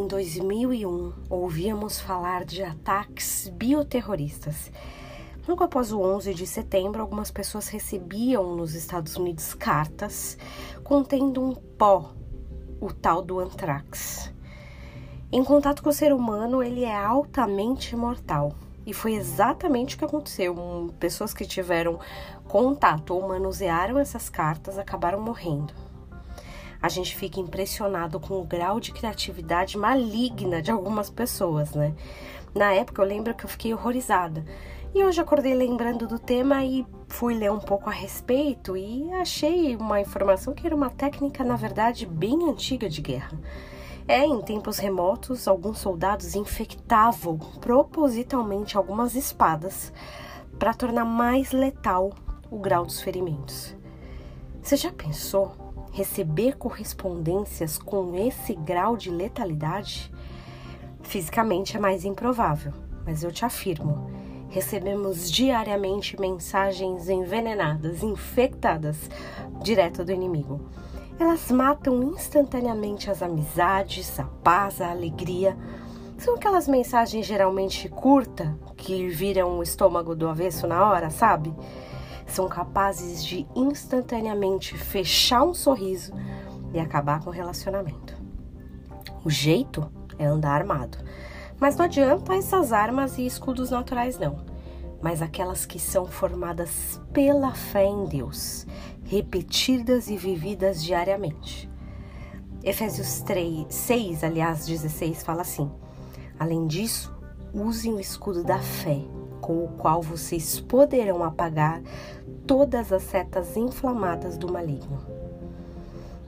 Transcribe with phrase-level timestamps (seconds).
[0.00, 4.72] em 2001 ouvíamos falar de ataques bioterroristas.
[5.46, 10.38] Logo após o 11 de setembro, algumas pessoas recebiam nos Estados Unidos cartas
[10.82, 12.14] contendo um pó,
[12.80, 14.32] o tal do antrax.
[15.30, 18.54] Em contato com o ser humano, ele é altamente mortal.
[18.86, 20.56] E foi exatamente o que aconteceu.
[20.98, 22.00] Pessoas que tiveram
[22.48, 25.89] contato ou manusearam essas cartas acabaram morrendo
[26.82, 31.94] a gente fica impressionado com o grau de criatividade maligna de algumas pessoas, né?
[32.54, 34.44] Na época eu lembro que eu fiquei horrorizada.
[34.92, 39.76] E hoje acordei lembrando do tema e fui ler um pouco a respeito e achei
[39.76, 43.38] uma informação que era uma técnica, na verdade, bem antiga de guerra.
[44.08, 49.92] É, em tempos remotos, alguns soldados infectavam propositalmente algumas espadas
[50.58, 52.10] para tornar mais letal
[52.50, 53.76] o grau dos ferimentos.
[54.60, 60.12] Você já pensou receber correspondências com esse grau de letalidade?
[61.02, 62.72] Fisicamente é mais improvável,
[63.04, 64.10] mas eu te afirmo,
[64.48, 69.10] recebemos diariamente mensagens envenenadas, infectadas,
[69.62, 70.60] direto do inimigo.
[71.18, 75.56] Elas matam instantaneamente as amizades, a paz, a alegria.
[76.16, 81.54] São aquelas mensagens geralmente curtas que viram o estômago do avesso na hora, sabe?
[82.30, 86.12] São capazes de instantaneamente fechar um sorriso
[86.72, 88.14] e acabar com o relacionamento.
[89.24, 90.98] O jeito é andar armado,
[91.58, 94.44] mas não adianta essas armas e escudos naturais, não,
[95.02, 98.66] mas aquelas que são formadas pela fé em Deus,
[99.04, 101.68] repetidas e vividas diariamente.
[102.62, 105.70] Efésios 3, 6, aliás, 16 fala assim:
[106.38, 107.14] Além disso,
[107.52, 109.00] usem o escudo da fé
[109.50, 111.82] com o qual vocês poderão apagar
[112.46, 115.00] todas as setas inflamadas do maligno.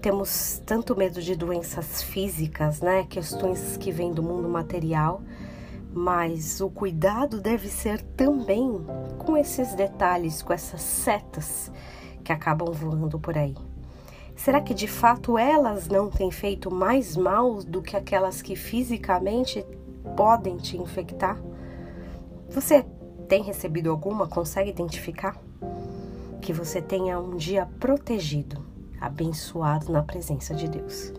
[0.00, 3.04] Temos tanto medo de doenças físicas, né?
[3.10, 5.20] Questões que vêm do mundo material,
[5.92, 8.80] mas o cuidado deve ser também
[9.18, 11.70] com esses detalhes, com essas setas
[12.24, 13.54] que acabam voando por aí.
[14.34, 19.62] Será que de fato elas não têm feito mais mal do que aquelas que fisicamente
[20.16, 21.38] podem te infectar?
[22.48, 22.86] Você
[23.30, 24.26] tem recebido alguma?
[24.26, 25.40] Consegue identificar?
[26.42, 28.60] Que você tenha um dia protegido,
[29.00, 31.12] abençoado na presença de Deus.